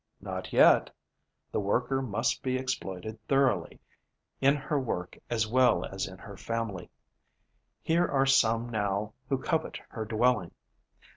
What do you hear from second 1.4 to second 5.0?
The worker must be exploited thoroughly, in her